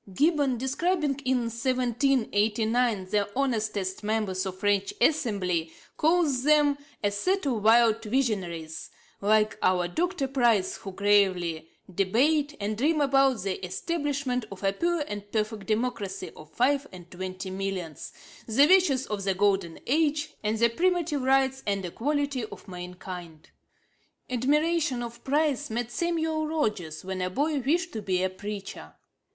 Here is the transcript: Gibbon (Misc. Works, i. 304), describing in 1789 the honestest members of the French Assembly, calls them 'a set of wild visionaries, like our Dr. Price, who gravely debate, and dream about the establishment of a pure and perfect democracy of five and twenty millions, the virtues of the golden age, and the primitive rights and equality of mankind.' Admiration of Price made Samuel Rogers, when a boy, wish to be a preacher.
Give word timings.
Gibbon 0.11 0.57
(Misc. 0.57 0.81
Works, 0.81 0.97
i. 0.97 1.13
304), 1.13 1.13
describing 1.13 1.25
in 1.25 1.39
1789 1.41 3.05
the 3.11 3.29
honestest 3.35 4.03
members 4.03 4.47
of 4.47 4.55
the 4.55 4.59
French 4.59 4.93
Assembly, 4.99 5.71
calls 5.95 6.41
them 6.41 6.79
'a 7.03 7.11
set 7.11 7.45
of 7.45 7.63
wild 7.63 8.03
visionaries, 8.05 8.89
like 9.21 9.59
our 9.61 9.87
Dr. 9.87 10.27
Price, 10.27 10.77
who 10.77 10.91
gravely 10.91 11.69
debate, 11.93 12.57
and 12.59 12.75
dream 12.79 12.99
about 12.99 13.43
the 13.43 13.63
establishment 13.63 14.45
of 14.51 14.63
a 14.63 14.73
pure 14.73 15.03
and 15.07 15.31
perfect 15.31 15.67
democracy 15.67 16.31
of 16.35 16.49
five 16.51 16.87
and 16.91 17.11
twenty 17.11 17.51
millions, 17.51 18.11
the 18.47 18.65
virtues 18.65 19.05
of 19.05 19.23
the 19.23 19.35
golden 19.35 19.79
age, 19.85 20.33
and 20.41 20.57
the 20.57 20.69
primitive 20.69 21.21
rights 21.21 21.61
and 21.67 21.85
equality 21.85 22.43
of 22.45 22.67
mankind.' 22.67 23.51
Admiration 24.31 25.03
of 25.03 25.23
Price 25.23 25.69
made 25.69 25.91
Samuel 25.91 26.47
Rogers, 26.47 27.05
when 27.05 27.21
a 27.21 27.29
boy, 27.29 27.59
wish 27.59 27.91
to 27.91 28.01
be 28.01 28.23
a 28.23 28.31
preacher. 28.31 28.95